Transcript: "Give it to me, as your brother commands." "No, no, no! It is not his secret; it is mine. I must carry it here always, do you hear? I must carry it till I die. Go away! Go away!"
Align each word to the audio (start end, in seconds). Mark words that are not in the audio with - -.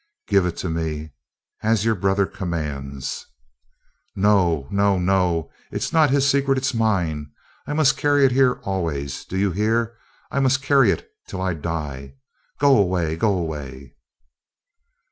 "Give 0.27 0.47
it 0.47 0.57
to 0.57 0.69
me, 0.71 1.11
as 1.61 1.85
your 1.85 1.93
brother 1.93 2.25
commands." 2.25 3.27
"No, 4.15 4.67
no, 4.71 4.97
no! 4.97 5.51
It 5.71 5.83
is 5.83 5.93
not 5.93 6.09
his 6.09 6.27
secret; 6.27 6.57
it 6.57 6.65
is 6.65 6.73
mine. 6.73 7.29
I 7.67 7.73
must 7.73 7.97
carry 7.97 8.25
it 8.25 8.31
here 8.31 8.53
always, 8.63 9.25
do 9.25 9.37
you 9.37 9.51
hear? 9.51 9.95
I 10.31 10.39
must 10.39 10.63
carry 10.63 10.89
it 10.89 11.07
till 11.27 11.39
I 11.39 11.53
die. 11.53 12.15
Go 12.57 12.75
away! 12.79 13.15
Go 13.15 13.37
away!" 13.37 13.93